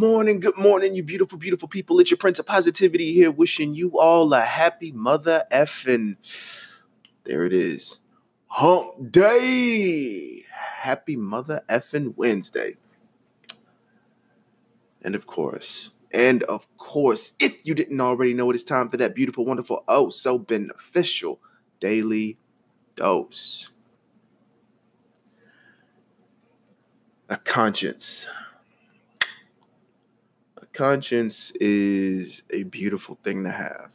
morning, 0.00 0.40
good 0.40 0.56
morning, 0.56 0.94
you 0.94 1.02
beautiful, 1.02 1.36
beautiful 1.38 1.68
people. 1.68 2.00
It's 2.00 2.10
your 2.10 2.16
Prince 2.16 2.38
of 2.38 2.46
Positivity 2.46 3.12
here, 3.12 3.30
wishing 3.30 3.74
you 3.74 4.00
all 4.00 4.32
a 4.32 4.40
happy 4.40 4.90
mother 4.92 5.44
effing. 5.52 6.16
There 7.24 7.44
it 7.44 7.52
is. 7.52 8.00
Hump 8.46 9.12
Day. 9.12 10.46
Happy 10.48 11.16
mother 11.16 11.60
effing 11.68 12.14
Wednesday. 12.16 12.78
And 15.02 15.14
of 15.14 15.26
course, 15.26 15.90
and 16.10 16.44
of 16.44 16.66
course, 16.78 17.34
if 17.38 17.66
you 17.66 17.74
didn't 17.74 18.00
already 18.00 18.32
know 18.32 18.50
it 18.50 18.56
is 18.56 18.64
time 18.64 18.88
for 18.88 18.96
that 18.96 19.14
beautiful, 19.14 19.44
wonderful, 19.44 19.84
oh, 19.86 20.08
so 20.08 20.38
beneficial 20.38 21.40
daily 21.78 22.38
dose. 22.96 23.68
A 27.28 27.36
conscience 27.36 28.26
conscience 30.72 31.50
is 31.60 32.42
a 32.50 32.64
beautiful 32.64 33.18
thing 33.22 33.44
to 33.44 33.50
have. 33.50 33.90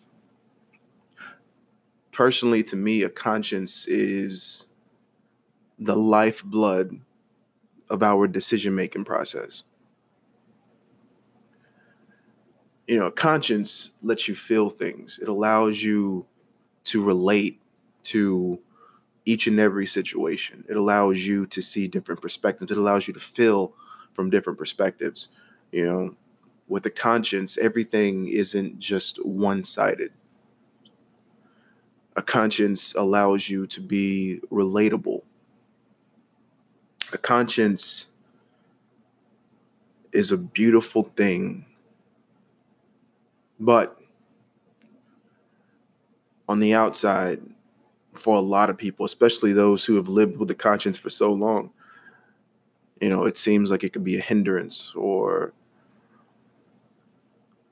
Personally, 2.12 2.64
to 2.64 2.76
me, 2.76 3.04
a 3.04 3.10
conscience 3.10 3.88
is 3.88 4.68
the 5.78 5.96
lifeblood 5.96 7.02
of 7.90 8.02
our 8.02 8.28
decision 8.28 8.76
making 8.76 9.06
process. 9.06 9.64
You 12.88 13.00
know, 13.00 13.12
conscience 13.12 13.92
lets 14.02 14.28
you 14.28 14.36
feel 14.36 14.70
things, 14.70 15.20
it 15.22 15.28
allows 15.28 15.82
you 15.82 16.26
to 16.86 17.04
relate 17.04 17.60
to 18.04 18.60
each 19.26 19.48
and 19.48 19.60
every 19.60 19.88
situation. 19.88 20.64
It 20.70 20.78
allows 20.78 21.26
you 21.26 21.46
to 21.48 21.62
see 21.62 21.88
different 21.88 22.22
perspectives. 22.22 22.72
It 22.72 22.78
allows 22.78 23.08
you 23.08 23.14
to 23.16 23.20
feel 23.20 23.74
from 24.14 24.30
different 24.30 24.60
perspectives. 24.60 25.30
You 25.72 25.86
know, 25.86 26.16
with 26.68 26.86
a 26.86 26.90
conscience, 26.90 27.58
everything 27.58 28.28
isn't 28.28 28.80
just 28.80 29.24
one 29.26 29.64
sided. 29.64 30.12
A 32.16 32.22
conscience 32.22 32.96
allows 32.96 33.50
you 33.50 33.68
to 33.68 33.82
be 33.82 34.40
relatable. 34.52 35.22
A 37.12 37.18
conscience 37.18 38.08
is 40.12 40.32
a 40.32 40.38
beautiful 40.38 41.04
thing. 41.04 41.66
But 43.60 44.00
on 46.48 46.60
the 46.60 46.74
outside, 46.74 47.42
for 48.14 48.38
a 48.38 48.42
lot 48.42 48.70
of 48.70 48.78
people, 48.78 49.06
especially 49.06 49.52
those 49.52 49.86
who 49.86 49.96
have 49.98 50.08
lived 50.08 50.38
with 50.38 50.50
a 50.50 50.56
conscience 50.56 50.98
for 50.98 51.10
so 51.10 51.34
long, 51.34 51.72
you 53.02 53.10
know, 53.10 53.26
it 53.26 53.38
seems 53.38 53.72
like 53.72 53.84
it 53.84 53.92
could 53.92 54.06
be 54.06 54.18
a 54.18 54.22
hindrance 54.22 54.94
or 54.96 55.54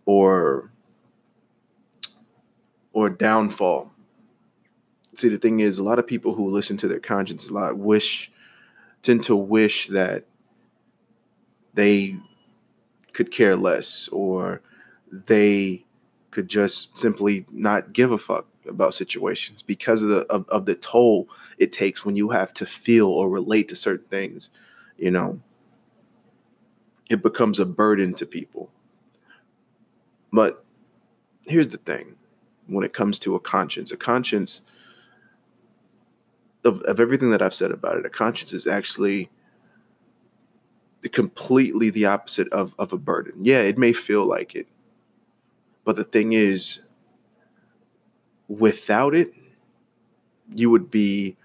or 0.06 0.72
or 2.92 3.10
downfall. 3.10 3.92
See, 5.16 5.30
the 5.30 5.38
thing 5.38 5.60
is, 5.60 5.78
a 5.78 5.84
lot 5.84 6.00
of 6.00 6.08
people 6.08 6.36
who 6.36 6.50
listen 6.50 6.78
to 6.78 6.88
their 6.88 7.00
conscience 7.00 7.50
a 7.50 7.54
lot 7.54 7.78
wish 7.78 8.32
tend 9.02 9.24
to 9.24 9.36
wish 9.36 9.88
that 9.88 10.26
they 11.74 12.18
could 13.14 13.32
care 13.32 13.56
less 13.56 14.08
or 14.12 14.62
they 15.12 15.86
could 16.32 16.48
just 16.48 16.98
simply 16.98 17.46
not 17.52 17.94
give 17.94 18.12
a 18.12 18.18
fuck 18.18 18.48
about 18.68 18.94
situations 18.94 19.62
because 19.62 20.02
of 20.02 20.10
the 20.10 20.26
of, 20.28 20.48
of 20.50 20.66
the 20.66 20.74
toll 20.74 21.28
it 21.58 21.72
takes 21.72 22.04
when 22.04 22.16
you 22.16 22.30
have 22.30 22.54
to 22.54 22.66
feel 22.66 23.08
or 23.08 23.30
relate 23.30 23.68
to 23.70 23.76
certain 23.76 24.08
things 24.08 24.50
you 24.98 25.12
know 25.12 25.40
it 27.10 27.22
becomes 27.22 27.60
a 27.60 27.66
burden 27.66 28.14
to 28.16 28.26
people 28.26 28.72
but 30.34 30.66
here's 31.46 31.70
the 31.70 31.78
thing 31.78 32.16
when 32.68 32.84
it 32.84 32.92
comes 32.92 33.20
to 33.20 33.36
a 33.36 33.40
conscience, 33.40 33.92
a 33.92 33.98
conscience 33.98 34.64
of, 36.66 36.82
of 36.82 37.00
everything 37.00 37.30
that 37.32 37.42
I've 37.42 37.54
said 37.54 37.72
about 37.72 37.98
it, 37.98 38.06
a 38.06 38.10
conscience 38.10 38.52
is 38.52 38.66
actually 38.66 39.30
completely 41.12 41.90
the 41.90 42.06
opposite 42.06 42.52
of, 42.52 42.74
of 42.80 42.92
a 42.92 42.98
burden. 42.98 43.46
Yeah, 43.46 43.62
it 43.62 43.78
may 43.78 43.94
feel 43.94 44.26
like 44.26 44.56
it. 44.56 44.68
But 45.84 45.98
the 45.98 46.06
thing 46.06 46.34
is, 46.34 46.80
without 48.48 49.14
it, 49.14 49.34
you 50.56 50.70
would 50.70 50.90
be 50.90 51.36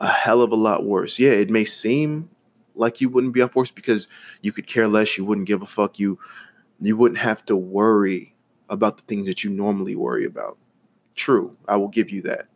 a 0.00 0.08
hell 0.08 0.42
of 0.42 0.52
a 0.52 0.56
lot 0.56 0.84
worse. 0.84 1.18
Yeah, 1.18 1.30
it 1.30 1.50
may 1.50 1.64
seem 1.64 2.28
like 2.74 3.00
you 3.00 3.08
wouldn't 3.08 3.34
be 3.34 3.42
up 3.42 3.56
worse 3.56 3.70
because 3.70 4.08
you 4.42 4.52
could 4.52 4.66
care 4.66 4.88
less, 4.88 5.16
you 5.16 5.24
wouldn't 5.24 5.48
give 5.48 5.62
a 5.62 5.66
fuck, 5.66 5.98
you 5.98 6.18
you 6.82 6.96
wouldn't 6.96 7.20
have 7.20 7.44
to 7.46 7.56
worry 7.56 8.34
about 8.68 8.96
the 8.96 9.02
things 9.04 9.26
that 9.26 9.44
you 9.44 9.50
normally 9.50 9.94
worry 9.94 10.24
about. 10.24 10.58
True, 11.14 11.56
I 11.68 11.76
will 11.76 11.88
give 11.88 12.10
you 12.10 12.22
that. 12.22 12.48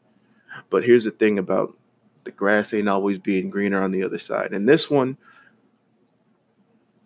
But 0.70 0.84
here's 0.84 1.04
the 1.04 1.10
thing 1.10 1.38
about 1.38 1.76
the 2.24 2.30
grass 2.30 2.74
ain't 2.74 2.88
always 2.88 3.18
being 3.18 3.50
greener 3.50 3.80
on 3.80 3.92
the 3.92 4.02
other 4.02 4.18
side. 4.18 4.52
And 4.52 4.68
this 4.68 4.90
one 4.90 5.16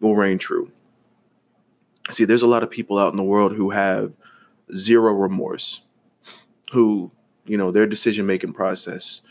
will 0.01 0.17
reign 0.17 0.39
true. 0.39 0.71
See, 2.11 2.25
there's 2.25 2.43
a 2.43 2.49
lot 2.49 2.63
of 2.63 2.71
people 2.71 2.99
out 2.99 3.13
in 3.13 3.17
the 3.17 3.23
world 3.23 3.53
who 3.53 3.71
have 3.71 4.17
zero 4.75 5.13
remorse, 5.13 5.83
who, 6.73 7.11
you 7.45 7.57
know, 7.59 7.71
their 7.71 7.87
decision 7.87 8.27
making 8.27 8.53
process 8.53 9.23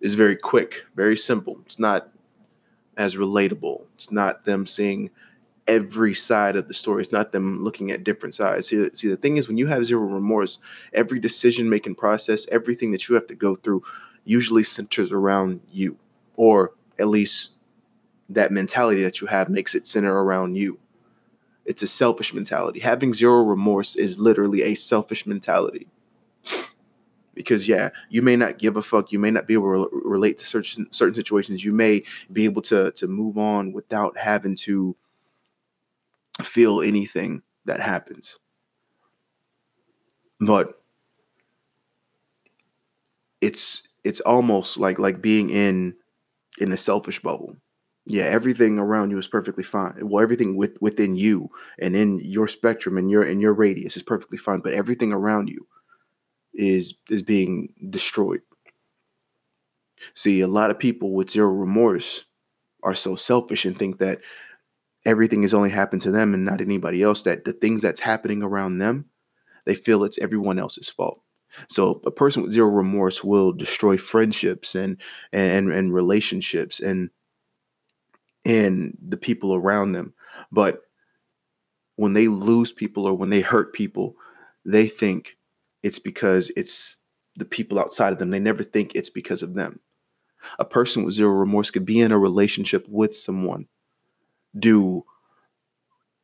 is 0.00 0.14
very 0.14 0.36
quick, 0.36 0.84
very 0.94 1.16
simple. 1.16 1.58
It's 1.64 1.78
not 1.78 2.08
as 2.96 3.16
relatable. 3.16 3.84
It's 3.94 4.12
not 4.12 4.44
them 4.44 4.66
seeing 4.66 5.10
every 5.66 6.14
side 6.14 6.56
of 6.56 6.68
the 6.68 6.74
story. 6.74 7.02
It's 7.02 7.12
not 7.12 7.32
them 7.32 7.62
looking 7.62 7.90
at 7.90 8.04
different 8.04 8.34
sides. 8.34 8.68
See, 8.68 8.90
see 8.94 9.08
the 9.08 9.16
thing 9.16 9.36
is, 9.36 9.48
when 9.48 9.58
you 9.58 9.66
have 9.68 9.86
zero 9.86 10.02
remorse, 10.02 10.58
every 10.92 11.20
decision 11.20 11.70
making 11.70 11.94
process, 11.94 12.46
everything 12.48 12.92
that 12.92 13.08
you 13.08 13.14
have 13.14 13.26
to 13.28 13.34
go 13.34 13.54
through, 13.54 13.82
usually 14.24 14.64
centers 14.64 15.12
around 15.12 15.60
you, 15.70 15.98
or 16.36 16.72
at 16.98 17.08
least 17.08 17.52
that 18.28 18.52
mentality 18.52 19.02
that 19.02 19.20
you 19.20 19.26
have 19.26 19.48
makes 19.48 19.74
it 19.74 19.86
center 19.86 20.22
around 20.22 20.56
you. 20.56 20.78
It's 21.64 21.82
a 21.82 21.86
selfish 21.86 22.34
mentality. 22.34 22.80
Having 22.80 23.14
zero 23.14 23.42
remorse 23.42 23.94
is 23.94 24.18
literally 24.18 24.62
a 24.62 24.74
selfish 24.74 25.26
mentality. 25.26 25.86
Because 27.34 27.66
yeah, 27.66 27.90
you 28.10 28.20
may 28.20 28.36
not 28.36 28.58
give 28.58 28.76
a 28.76 28.82
fuck. 28.82 29.10
You 29.12 29.18
may 29.18 29.30
not 29.30 29.46
be 29.46 29.54
able 29.54 29.88
to 29.88 30.02
relate 30.04 30.38
to 30.38 30.44
certain 30.44 30.90
certain 30.92 31.14
situations. 31.14 31.64
You 31.64 31.72
may 31.72 32.02
be 32.30 32.44
able 32.44 32.62
to 32.62 32.90
to 32.92 33.06
move 33.06 33.38
on 33.38 33.72
without 33.72 34.18
having 34.18 34.54
to 34.56 34.96
feel 36.42 36.80
anything 36.80 37.42
that 37.64 37.80
happens. 37.80 38.38
But 40.40 40.74
it's 43.40 43.88
it's 44.04 44.20
almost 44.20 44.78
like 44.78 44.98
like 44.98 45.22
being 45.22 45.50
in 45.50 45.94
in 46.58 46.72
a 46.72 46.76
selfish 46.76 47.20
bubble. 47.22 47.56
Yeah, 48.06 48.24
everything 48.24 48.78
around 48.78 49.10
you 49.10 49.18
is 49.18 49.28
perfectly 49.28 49.64
fine. 49.64 49.94
Well, 50.02 50.22
everything 50.22 50.56
with 50.56 50.78
within 50.80 51.16
you 51.16 51.50
and 51.80 51.96
in 51.96 52.20
your 52.20 52.48
spectrum 52.48 52.98
and 52.98 53.10
your 53.10 53.22
and 53.22 53.42
your 53.42 53.54
radius 53.54 53.96
is 53.96 54.02
perfectly 54.02 54.38
fine, 54.38 54.60
but 54.60 54.74
everything 54.74 55.12
around 55.12 55.48
you 55.48 55.66
is 56.54 56.94
is 57.10 57.22
being 57.22 57.74
destroyed. 57.90 58.42
See, 60.14 60.40
a 60.40 60.46
lot 60.46 60.70
of 60.70 60.78
people 60.78 61.12
with 61.12 61.30
zero 61.30 61.48
remorse 61.50 62.24
are 62.82 62.94
so 62.94 63.16
selfish 63.16 63.64
and 63.64 63.78
think 63.78 63.98
that 63.98 64.20
everything 65.04 65.42
has 65.42 65.54
only 65.54 65.70
happened 65.70 66.02
to 66.02 66.10
them 66.10 66.34
and 66.34 66.44
not 66.44 66.60
anybody 66.60 67.02
else 67.02 67.22
that 67.22 67.44
the 67.44 67.52
things 67.52 67.82
that's 67.82 68.00
happening 68.00 68.42
around 68.42 68.78
them 68.78 69.06
they 69.64 69.74
feel 69.74 70.04
it's 70.04 70.18
everyone 70.18 70.58
else's 70.58 70.88
fault. 70.88 71.20
So 71.68 72.00
a 72.06 72.10
person 72.10 72.42
with 72.42 72.52
zero 72.52 72.68
remorse 72.68 73.22
will 73.22 73.52
destroy 73.52 73.96
friendships 73.96 74.74
and 74.74 74.96
and 75.32 75.70
and 75.70 75.94
relationships 75.94 76.80
and 76.80 77.10
and 78.44 78.96
the 79.00 79.16
people 79.16 79.54
around 79.54 79.92
them. 79.92 80.14
But 80.50 80.82
when 81.96 82.14
they 82.14 82.26
lose 82.28 82.72
people 82.72 83.06
or 83.06 83.14
when 83.14 83.30
they 83.30 83.40
hurt 83.40 83.72
people 83.72 84.16
they 84.64 84.86
think 84.86 85.36
it's 85.82 85.98
because 85.98 86.52
it's 86.56 86.98
the 87.34 87.44
people 87.44 87.78
outside 87.78 88.12
of 88.12 88.18
them. 88.18 88.30
They 88.30 88.38
never 88.38 88.62
think 88.62 88.94
it's 88.94 89.10
because 89.10 89.42
of 89.42 89.54
them. 89.54 89.80
A 90.58 90.64
person 90.64 91.04
with 91.04 91.14
zero 91.14 91.32
remorse 91.32 91.70
could 91.70 91.84
be 91.84 92.00
in 92.00 92.12
a 92.12 92.18
relationship 92.18 92.86
with 92.88 93.16
someone 93.16 93.66
do 94.58 95.04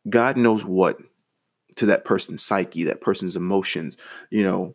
God 0.09 0.37
knows 0.37 0.65
what 0.65 0.99
to 1.77 1.87
that 1.87 2.05
person's 2.05 2.43
psyche, 2.43 2.85
that 2.85 3.01
person's 3.01 3.37
emotions, 3.37 3.97
you 4.31 4.43
know, 4.43 4.75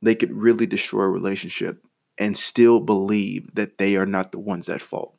they 0.00 0.14
could 0.14 0.32
really 0.32 0.66
destroy 0.66 1.04
a 1.04 1.08
relationship 1.08 1.82
and 2.18 2.36
still 2.36 2.80
believe 2.80 3.54
that 3.54 3.78
they 3.78 3.96
are 3.96 4.06
not 4.06 4.32
the 4.32 4.38
ones 4.38 4.68
at 4.68 4.82
fault. 4.82 5.14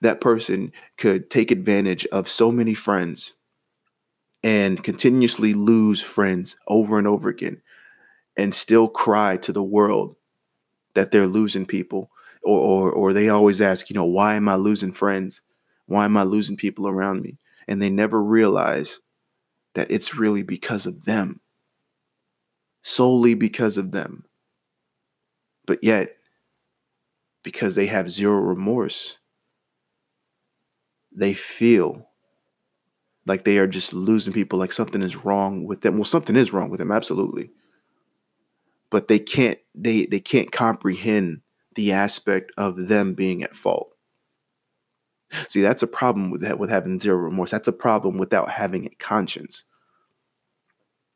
That 0.00 0.20
person 0.20 0.72
could 0.96 1.30
take 1.30 1.50
advantage 1.50 2.06
of 2.06 2.28
so 2.28 2.52
many 2.52 2.74
friends 2.74 3.32
and 4.44 4.82
continuously 4.82 5.54
lose 5.54 6.00
friends 6.00 6.56
over 6.68 6.98
and 6.98 7.06
over 7.06 7.28
again 7.28 7.62
and 8.36 8.54
still 8.54 8.88
cry 8.88 9.36
to 9.38 9.52
the 9.52 9.62
world 9.62 10.16
that 10.94 11.10
they're 11.10 11.26
losing 11.26 11.66
people 11.66 12.10
or, 12.42 12.58
or, 12.58 12.92
or 12.92 13.12
they 13.12 13.28
always 13.28 13.60
ask, 13.60 13.88
you 13.88 13.94
know, 13.94 14.04
why 14.04 14.34
am 14.34 14.48
I 14.48 14.56
losing 14.56 14.92
friends? 14.92 15.42
Why 15.86 16.04
am 16.04 16.16
I 16.16 16.22
losing 16.22 16.56
people 16.56 16.88
around 16.88 17.22
me? 17.22 17.38
and 17.68 17.80
they 17.80 17.90
never 17.90 18.22
realize 18.22 19.00
that 19.74 19.90
it's 19.90 20.14
really 20.14 20.42
because 20.42 20.86
of 20.86 21.04
them, 21.04 21.40
solely 22.82 23.34
because 23.34 23.78
of 23.78 23.92
them. 23.92 24.24
But 25.66 25.82
yet, 25.82 26.10
because 27.42 27.74
they 27.74 27.86
have 27.86 28.10
zero 28.10 28.36
remorse, 28.36 29.18
they 31.10 31.34
feel 31.34 32.08
like 33.24 33.44
they 33.44 33.58
are 33.58 33.68
just 33.68 33.92
losing 33.92 34.32
people, 34.32 34.58
like 34.58 34.72
something 34.72 35.02
is 35.02 35.24
wrong 35.24 35.64
with 35.64 35.82
them. 35.82 35.94
Well, 35.94 36.04
something 36.04 36.36
is 36.36 36.52
wrong 36.52 36.70
with 36.70 36.78
them, 36.78 36.90
absolutely. 36.90 37.50
But 38.90 39.08
they 39.08 39.18
can't 39.18 39.58
they 39.74 40.04
they 40.04 40.20
can't 40.20 40.52
comprehend 40.52 41.40
the 41.74 41.92
aspect 41.92 42.52
of 42.58 42.88
them 42.88 43.14
being 43.14 43.42
at 43.42 43.56
fault. 43.56 43.91
See, 45.48 45.60
that's 45.62 45.82
a 45.82 45.86
problem 45.86 46.30
with 46.30 46.40
that, 46.42 46.58
with 46.58 46.70
having 46.70 47.00
zero 47.00 47.16
remorse. 47.16 47.50
That's 47.50 47.68
a 47.68 47.72
problem 47.72 48.18
without 48.18 48.50
having 48.50 48.86
a 48.86 48.94
conscience. 48.96 49.64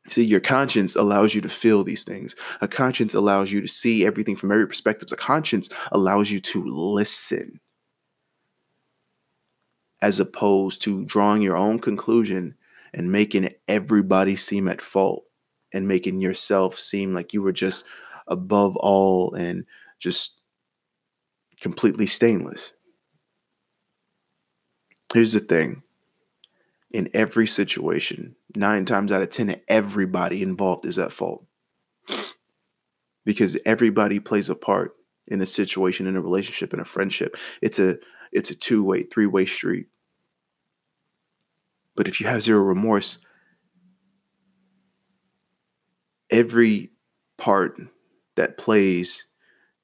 See, 0.09 0.23
your 0.23 0.39
conscience 0.39 0.95
allows 0.95 1.35
you 1.35 1.41
to 1.41 1.49
feel 1.49 1.83
these 1.83 2.03
things. 2.03 2.35
A 2.61 2.67
conscience 2.67 3.13
allows 3.13 3.51
you 3.51 3.61
to 3.61 3.67
see 3.67 4.05
everything 4.05 4.35
from 4.35 4.51
every 4.51 4.67
perspective. 4.67 5.09
A 5.11 5.17
conscience 5.17 5.69
allows 5.91 6.31
you 6.31 6.39
to 6.39 6.63
listen 6.65 7.59
as 10.01 10.19
opposed 10.19 10.81
to 10.83 11.03
drawing 11.05 11.41
your 11.41 11.57
own 11.57 11.79
conclusion 11.79 12.55
and 12.93 13.11
making 13.11 13.49
everybody 13.67 14.35
seem 14.35 14.67
at 14.67 14.81
fault 14.81 15.25
and 15.73 15.87
making 15.87 16.21
yourself 16.21 16.79
seem 16.79 17.13
like 17.13 17.33
you 17.33 17.41
were 17.41 17.51
just 17.51 17.83
above 18.27 18.77
all 18.77 19.33
and 19.33 19.65
just 19.99 20.39
completely 21.59 22.05
stainless. 22.05 22.71
Here's 25.13 25.33
the 25.33 25.39
thing 25.39 25.83
in 26.91 27.09
every 27.13 27.47
situation, 27.47 28.35
nine 28.55 28.85
times 28.85 29.11
out 29.11 29.21
of 29.21 29.29
10, 29.29 29.61
everybody 29.67 30.41
involved 30.41 30.85
is 30.85 30.97
at 30.97 31.11
fault. 31.11 31.45
Because 33.25 33.57
everybody 33.65 34.19
plays 34.19 34.49
a 34.49 34.55
part 34.55 34.95
in 35.27 35.41
a 35.41 35.45
situation, 35.45 36.07
in 36.07 36.15
a 36.15 36.21
relationship, 36.21 36.73
in 36.73 36.79
a 36.79 36.85
friendship. 36.85 37.35
It's 37.61 37.77
a 37.77 37.97
it's 38.31 38.51
a 38.51 38.55
two-way, 38.55 39.03
three-way 39.03 39.45
street. 39.45 39.87
But 41.95 42.07
if 42.07 42.21
you 42.21 42.27
have 42.27 42.43
zero 42.43 42.61
remorse, 42.61 43.19
every 46.29 46.91
part 47.37 47.79
that 48.35 48.57
plays 48.57 49.25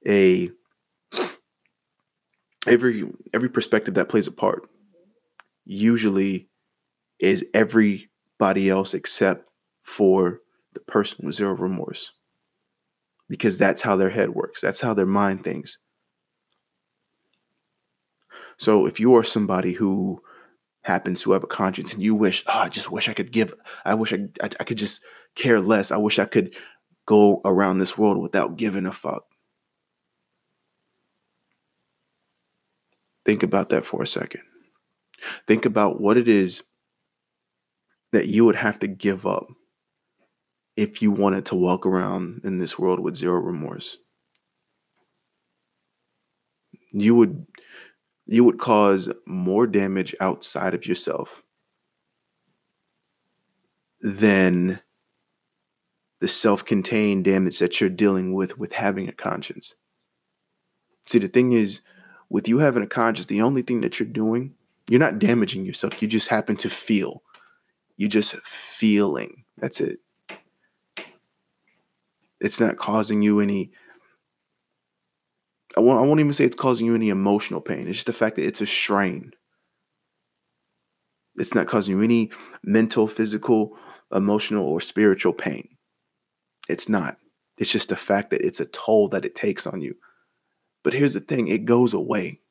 a 0.08 0.52
every 2.66 3.12
every 3.34 3.50
perspective 3.50 3.96
that 3.96 4.10
plays 4.10 4.28
a 4.28 4.31
part 4.31 4.70
usually 5.65 6.50
is 7.19 7.45
everybody 7.54 8.69
else 8.69 8.94
except 8.94 9.50
for 9.83 10.42
the 10.74 10.80
person 10.81 11.25
with 11.25 11.36
zero 11.36 11.56
remorse. 11.56 12.12
Because 13.30 13.57
that's 13.57 13.81
how 13.81 13.95
their 13.95 14.10
head 14.10 14.30
works, 14.30 14.62
that's 14.62 14.81
how 14.81 14.94
their 14.94 15.06
mind 15.06 15.44
thinks. 15.44 15.77
So 18.57 18.86
if 18.86 19.00
you 19.00 19.15
are 19.15 19.24
somebody 19.24 19.74
who 19.74 20.21
happens 20.81 21.21
to 21.21 21.31
have 21.31 21.44
a 21.44 21.48
conscience 21.48 21.94
and 21.94 22.04
you 22.04 22.13
wish, 22.13 22.44
oh, 22.48 22.60
I 22.60 22.69
just 22.69 22.92
wish 22.92 23.10
I 23.10 23.13
could 23.13 23.31
give, 23.31 23.54
I 23.86 23.95
wish 23.95 24.13
I, 24.13 24.27
I, 24.42 24.50
I 24.60 24.63
could 24.63 24.77
just 24.77 25.04
care 25.36 25.60
less. 25.60 25.92
I 25.92 25.98
wish 25.98 26.19
I 26.19 26.25
could 26.25 26.56
go 27.06 27.42
around 27.45 27.77
this 27.77 27.98
world 27.98 28.21
without 28.21 28.57
giving 28.57 28.86
a 28.86 28.92
fuck. 28.92 29.25
Think 33.25 33.44
about 33.44 33.69
that 33.69 33.86
for 33.86 34.04
a 34.04 34.07
second. 34.07 34.42
Think 35.48 35.66
about 35.66 36.02
what 36.02 36.18
it 36.18 36.28
is 36.28 36.62
that 38.12 38.28
you 38.28 38.46
would 38.46 38.56
have 38.56 38.80
to 38.80 38.88
give 38.88 39.25
up 39.25 39.48
if 40.75 41.02
you 41.02 41.12
wanted 41.12 41.46
to 41.48 41.56
walk 41.56 41.86
around 41.86 42.42
in 42.44 42.60
this 42.60 42.78
world 42.78 43.00
with 43.00 43.16
zero 43.16 43.40
remorse. 43.40 43.98
You 46.92 47.16
would 47.16 47.46
you 48.25 48.44
would 48.44 48.60
cause 48.60 49.10
more 49.25 49.68
damage 49.68 50.16
outside 50.20 50.74
of 50.74 50.86
yourself 50.86 51.44
than 54.00 54.80
the 56.22 56.28
self-contained 56.28 57.25
damage 57.25 57.60
that 57.60 57.81
you're 57.81 57.90
dealing 57.90 58.34
with 58.34 58.58
with 58.58 58.74
having 58.74 59.10
a 59.10 59.12
conscience. 59.12 59.75
See, 61.06 61.20
the 61.20 61.28
thing 61.28 61.52
is, 61.52 61.81
with 62.30 62.48
you 62.48 62.60
having 62.60 62.81
a 62.81 62.88
conscience, 62.88 63.25
the 63.25 63.42
only 63.42 63.62
thing 63.62 63.81
that 63.81 64.00
you're 64.00 64.08
doing, 64.08 64.54
you're 64.94 65.00
not 65.00 65.18
damaging 65.18 65.66
yourself. 65.66 66.04
You 66.04 66.07
just 66.07 66.28
happen 66.28 66.56
to 66.57 66.69
feel. 66.69 67.24
You 67.98 68.07
just 68.07 68.36
feeling. 68.45 69.44
That's 69.57 69.81
it. 69.81 69.98
It's 72.40 72.60
not 72.60 72.78
causing 72.78 73.24
you 73.24 73.40
any 73.40 73.72
I 75.75 75.80
won't, 75.80 75.98
I 75.98 76.07
won't 76.07 76.19
even 76.19 76.31
say 76.31 76.45
it's 76.45 76.56
causing 76.56 76.86
you 76.86 76.94
any 76.94 77.10
emotional 77.10 77.60
pain. 77.60 77.88
It's 77.88 77.98
just 77.98 78.06
the 78.06 78.13
fact 78.13 78.36
that 78.36 78.45
it's 78.45 78.62
a 78.62 78.68
strain. 78.68 79.31
It's 81.38 81.56
not 81.56 81.66
causing 81.66 81.98
you 81.98 82.04
any 82.04 82.30
mental, 82.63 83.07
physical, 83.07 83.75
emotional, 84.13 84.63
or 84.63 84.80
spiritual 84.80 85.34
pain. 85.34 85.69
It's 86.69 86.88
not. 86.88 87.18
It's 87.57 87.72
just 87.72 87.89
the 87.89 87.96
fact 87.96 88.30
that 88.30 88.46
it's 88.46 88.60
a 88.60 88.68
toll 88.68 89.07
that 89.07 89.25
it 89.25 89.34
takes 89.34 89.66
on 89.66 89.81
you. 89.81 89.96
But 90.84 90.94
here's 90.94 91.16
the 91.16 91.19
thing 91.19 91.48
it 91.48 91.66
goes 91.66 91.96
away. 91.96 92.42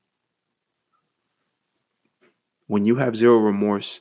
When 2.72 2.86
you 2.86 2.96
have 2.96 3.16
zero 3.16 3.36
remorse, 3.36 4.00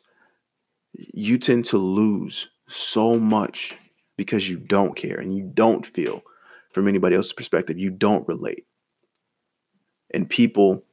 you 0.94 1.38
tend 1.38 1.66
to 1.66 1.78
lose 1.78 2.52
so 2.70 3.20
much 3.20 3.76
because 4.16 4.50
you 4.50 4.60
don't 4.60 4.96
care 4.96 5.20
and 5.20 5.36
you 5.36 5.52
don't 5.54 5.86
feel 5.86 6.22
from 6.74 6.88
anybody 6.88 7.18
else's 7.18 7.34
perspective. 7.34 7.78
You 7.78 7.90
don't 7.92 8.26
relate. 8.30 8.66
And 10.14 10.30
people 10.30 10.86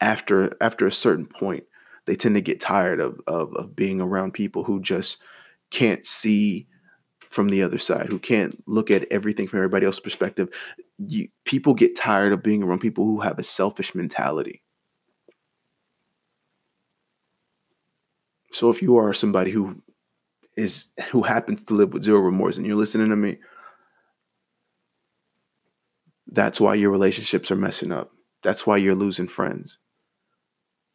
after 0.00 0.56
after 0.60 0.88
a 0.88 0.90
certain 0.90 1.26
point 1.26 1.66
they 2.06 2.16
tend 2.16 2.34
to 2.34 2.40
get 2.40 2.58
tired 2.58 2.98
of, 2.98 3.20
of 3.28 3.54
of 3.54 3.76
being 3.76 4.00
around 4.00 4.32
people 4.32 4.64
who 4.64 4.80
just 4.80 5.22
can't 5.70 6.04
see 6.04 6.66
from 7.30 7.48
the 7.48 7.62
other 7.62 7.78
side 7.78 8.06
who 8.06 8.18
can't 8.18 8.60
look 8.66 8.90
at 8.90 9.06
everything 9.12 9.46
from 9.46 9.60
everybody 9.60 9.86
else's 9.86 10.00
perspective. 10.00 10.48
You, 10.98 11.28
people 11.44 11.74
get 11.74 11.94
tired 11.94 12.32
of 12.32 12.42
being 12.42 12.64
around 12.64 12.80
people 12.80 13.04
who 13.04 13.20
have 13.20 13.38
a 13.38 13.44
selfish 13.44 13.94
mentality 13.94 14.64
so 18.52 18.70
if 18.70 18.82
you 18.82 18.96
are 18.96 19.12
somebody 19.12 19.50
who 19.50 19.82
is 20.56 20.88
who 21.10 21.22
happens 21.22 21.62
to 21.62 21.74
live 21.74 21.92
with 21.92 22.02
zero 22.02 22.20
remorse 22.20 22.56
and 22.56 22.66
you're 22.66 22.76
listening 22.76 23.08
to 23.08 23.16
me 23.16 23.38
that's 26.32 26.60
why 26.60 26.74
your 26.74 26.90
relationships 26.90 27.50
are 27.50 27.56
messing 27.56 27.92
up. 27.92 28.10
That's 28.42 28.66
why 28.66 28.78
you're 28.78 28.94
losing 28.94 29.28
friends. 29.28 29.78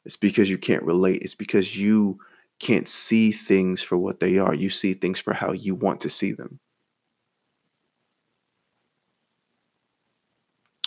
It's 0.03 0.17
because 0.17 0.49
you 0.49 0.57
can't 0.57 0.83
relate. 0.83 1.21
It's 1.21 1.35
because 1.35 1.77
you 1.77 2.19
can't 2.59 2.87
see 2.87 3.31
things 3.31 3.83
for 3.83 3.97
what 3.97 4.19
they 4.19 4.39
are. 4.39 4.55
You 4.55 4.71
see 4.71 4.95
things 4.95 5.19
for 5.19 5.33
how 5.33 5.51
you 5.51 5.75
want 5.75 6.01
to 6.01 6.09
see 6.09 6.31
them. 6.31 6.59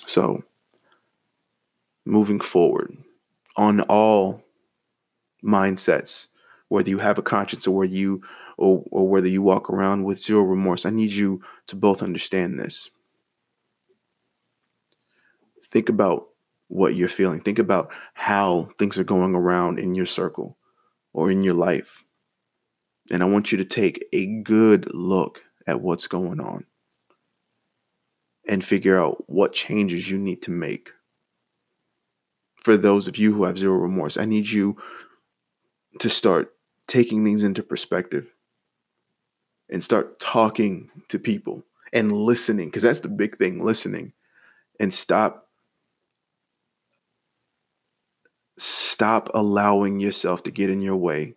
So, 0.07 0.43
moving 2.05 2.41
forward 2.41 2.97
on 3.57 3.83
all 3.83 4.43
mindsets, 5.45 6.27
whether 6.71 6.89
you 6.89 6.99
have 6.99 7.19
a 7.19 7.23
conscience 7.23 7.67
or 7.67 7.77
whether 7.77 7.93
you 7.93 8.23
or, 8.57 8.83
or 8.91 9.07
whether 9.07 9.29
you 9.29 9.43
walk 9.43 9.69
around 9.69 10.05
with 10.05 10.19
zero 10.19 10.43
remorse, 10.43 10.87
I 10.87 10.91
need 10.91 11.11
you 11.11 11.43
to 11.67 11.77
both 11.77 12.03
understand 12.03 12.59
this 12.59 12.91
think 15.71 15.89
about 15.89 16.29
what 16.69 16.95
you're 16.95 17.09
feeling. 17.09 17.41
Think 17.41 17.59
about 17.59 17.93
how 18.15 18.71
things 18.79 18.99
are 18.99 19.05
going 19.05 19.35
around 19.35 19.79
in 19.79 19.95
your 19.95 20.07
circle 20.07 20.57
or 21.13 21.31
in 21.31 21.43
your 21.43 21.55
life. 21.55 22.05
And 23.11 23.23
I 23.23 23.27
want 23.27 23.51
you 23.51 23.59
to 23.59 23.65
take 23.65 24.05
a 24.13 24.27
good 24.27 24.93
look 24.95 25.43
at 25.67 25.81
what's 25.81 26.07
going 26.07 26.41
on 26.41 26.67
and 28.49 28.65
figure 28.65 28.99
out 28.99 29.25
what 29.29 29.53
changes 29.53 30.11
you 30.11 30.19
need 30.19 30.43
to 30.43 30.51
make. 30.51 30.91
For 32.57 32.77
those 32.77 33.09
of 33.09 33.17
you 33.17 33.35
who 33.35 33.45
have 33.45 33.59
zero 33.59 33.77
remorse, 33.77 34.17
I 34.17 34.27
need 34.27 34.51
you 34.51 34.77
to 35.99 36.11
start 36.11 36.53
taking 36.91 37.25
things 37.25 37.45
into 37.45 37.63
perspective 37.63 38.35
and 39.71 39.83
start 39.83 40.19
talking 40.19 40.91
to 41.09 41.19
people 41.19 41.65
and 41.93 42.13
listening, 42.13 42.69
because 42.69 42.83
that's 42.83 43.01
the 43.01 43.09
big 43.09 43.39
thing 43.39 43.65
listening. 43.65 44.13
And 44.81 44.93
stop 44.93 45.47
stop 48.59 49.31
allowing 49.33 50.01
yourself 50.01 50.43
to 50.43 50.51
get 50.51 50.69
in 50.69 50.83
your 50.83 50.97
way 50.97 51.35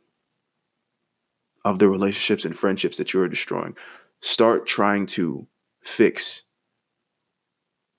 of 1.64 1.80
the 1.80 1.88
relationships 1.88 2.44
and 2.44 2.58
friendships 2.58 2.98
that 2.98 3.14
you're 3.14 3.30
destroying. 3.30 3.76
Start 4.22 4.66
trying 4.66 5.06
to 5.06 5.48
fix 5.82 6.44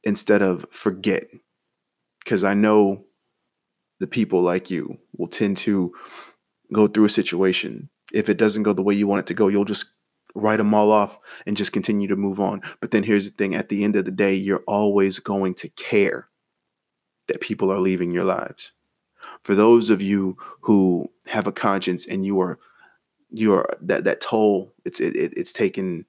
instead 0.02 0.42
of 0.42 0.66
forget. 0.70 1.30
Because 2.22 2.42
I 2.44 2.54
know 2.54 3.04
the 4.00 4.06
people 4.06 4.42
like 4.42 4.70
you 4.70 4.98
will 5.16 5.28
tend 5.28 5.56
to 5.58 5.94
go 6.74 6.86
through 6.86 7.06
a 7.06 7.10
situation. 7.10 7.88
If 8.12 8.28
it 8.28 8.36
doesn't 8.36 8.62
go 8.64 8.72
the 8.72 8.82
way 8.82 8.94
you 8.94 9.06
want 9.06 9.20
it 9.20 9.26
to 9.26 9.34
go, 9.34 9.48
you'll 9.48 9.64
just 9.64 9.94
write 10.34 10.56
them 10.56 10.74
all 10.74 10.90
off 10.90 11.18
and 11.46 11.56
just 11.56 11.72
continue 11.72 12.08
to 12.08 12.16
move 12.16 12.40
on. 12.40 12.60
But 12.80 12.90
then 12.90 13.04
here's 13.04 13.30
the 13.30 13.36
thing 13.36 13.54
at 13.54 13.68
the 13.68 13.84
end 13.84 13.96
of 13.96 14.04
the 14.04 14.10
day, 14.10 14.34
you're 14.34 14.64
always 14.66 15.18
going 15.18 15.54
to 15.54 15.68
care 15.70 16.28
that 17.28 17.40
people 17.40 17.72
are 17.72 17.78
leaving 17.78 18.10
your 18.10 18.24
lives. 18.24 18.72
For 19.42 19.54
those 19.54 19.90
of 19.90 20.02
you 20.02 20.36
who 20.60 21.10
have 21.26 21.46
a 21.46 21.52
conscience 21.52 22.06
and 22.06 22.26
you 22.26 22.40
are 22.40 22.58
you 23.30 23.52
are 23.54 23.68
that 23.80 24.04
that 24.04 24.20
toll 24.20 24.72
it's 24.84 25.00
it, 25.00 25.16
it's 25.16 25.52
taken 25.52 26.06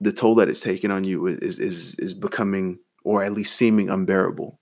the 0.00 0.12
toll 0.12 0.34
that 0.36 0.48
it's 0.48 0.60
taken 0.60 0.90
on 0.90 1.04
you 1.04 1.26
is 1.26 1.58
is 1.58 1.94
is 1.96 2.14
becoming 2.14 2.78
or 3.04 3.22
at 3.22 3.32
least 3.32 3.54
seeming 3.54 3.88
unbearable. 3.88 4.58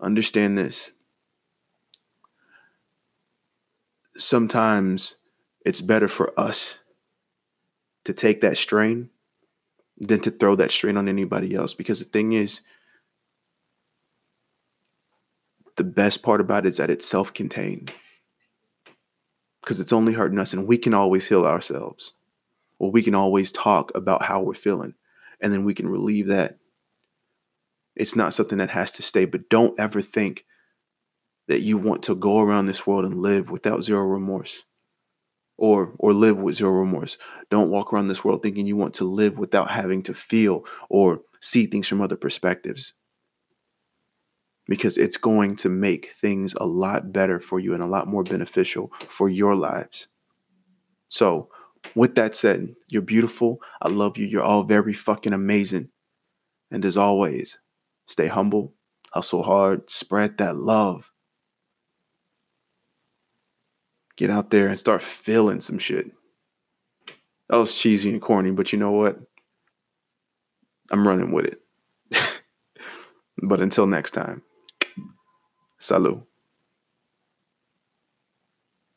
Understand 0.00 0.56
this. 0.56 0.90
Sometimes 4.16 5.16
it's 5.64 5.80
better 5.80 6.08
for 6.08 6.38
us 6.38 6.78
to 8.04 8.12
take 8.12 8.40
that 8.42 8.56
strain 8.56 9.10
than 9.98 10.20
to 10.20 10.30
throw 10.30 10.54
that 10.56 10.70
strain 10.70 10.96
on 10.96 11.08
anybody 11.08 11.54
else. 11.54 11.74
Because 11.74 11.98
the 11.98 12.04
thing 12.04 12.32
is 12.32 12.60
the 15.76 15.84
best 15.84 16.22
part 16.22 16.40
about 16.40 16.66
it 16.66 16.70
is 16.70 16.76
that 16.76 16.90
it's 16.90 17.06
self-contained. 17.06 17.92
Because 19.60 19.80
it's 19.80 19.92
only 19.92 20.12
hurting 20.12 20.38
us 20.38 20.52
and 20.52 20.68
we 20.68 20.78
can 20.78 20.94
always 20.94 21.26
heal 21.26 21.44
ourselves. 21.46 22.12
Or 22.78 22.90
we 22.90 23.02
can 23.02 23.14
always 23.14 23.50
talk 23.50 23.90
about 23.96 24.24
how 24.24 24.42
we're 24.42 24.54
feeling 24.54 24.94
and 25.40 25.52
then 25.52 25.64
we 25.64 25.74
can 25.74 25.88
relieve 25.88 26.26
that. 26.26 26.58
It's 27.96 28.16
not 28.16 28.34
something 28.34 28.58
that 28.58 28.70
has 28.70 28.92
to 28.92 29.02
stay 29.02 29.24
but 29.24 29.48
don't 29.48 29.78
ever 29.78 30.00
think 30.00 30.44
that 31.48 31.60
you 31.60 31.76
want 31.78 32.02
to 32.04 32.14
go 32.14 32.40
around 32.40 32.66
this 32.66 32.86
world 32.86 33.04
and 33.04 33.20
live 33.20 33.50
without 33.50 33.82
zero 33.82 34.02
remorse 34.02 34.64
or 35.56 35.94
or 35.98 36.12
live 36.12 36.36
with 36.36 36.56
zero 36.56 36.72
remorse 36.72 37.16
don't 37.50 37.70
walk 37.70 37.92
around 37.92 38.08
this 38.08 38.24
world 38.24 38.42
thinking 38.42 38.66
you 38.66 38.76
want 38.76 38.94
to 38.94 39.04
live 39.04 39.38
without 39.38 39.70
having 39.70 40.02
to 40.02 40.12
feel 40.12 40.64
or 40.88 41.20
see 41.40 41.66
things 41.66 41.86
from 41.86 42.00
other 42.00 42.16
perspectives 42.16 42.94
because 44.66 44.96
it's 44.96 45.16
going 45.16 45.56
to 45.56 45.68
make 45.68 46.12
things 46.20 46.54
a 46.54 46.66
lot 46.66 47.12
better 47.12 47.38
for 47.38 47.60
you 47.60 47.74
and 47.74 47.82
a 47.82 47.86
lot 47.86 48.08
more 48.08 48.22
beneficial 48.22 48.90
for 49.08 49.28
your 49.28 49.54
lives. 49.54 50.08
So, 51.08 51.50
with 51.94 52.14
that 52.14 52.34
said, 52.34 52.74
you're 52.88 53.02
beautiful. 53.02 53.60
I 53.82 53.88
love 53.88 54.16
you. 54.16 54.26
You're 54.26 54.42
all 54.42 54.64
very 54.64 54.94
fucking 54.94 55.34
amazing. 55.34 55.90
And 56.70 56.84
as 56.84 56.96
always, 56.96 57.58
stay 58.06 58.26
humble, 58.26 58.72
hustle 59.12 59.42
hard, 59.42 59.90
spread 59.90 60.38
that 60.38 60.56
love. 60.56 61.12
Get 64.16 64.30
out 64.30 64.50
there 64.50 64.68
and 64.68 64.78
start 64.78 65.02
feeling 65.02 65.60
some 65.60 65.78
shit. 65.78 66.10
That 67.48 67.56
was 67.56 67.74
cheesy 67.74 68.10
and 68.10 68.22
corny, 68.22 68.52
but 68.52 68.72
you 68.72 68.78
know 68.78 68.92
what? 68.92 69.18
I'm 70.90 71.06
running 71.06 71.32
with 71.32 71.46
it. 71.46 71.60
but 73.42 73.60
until 73.60 73.86
next 73.86 74.12
time. 74.12 74.42
Salud. 75.80 76.24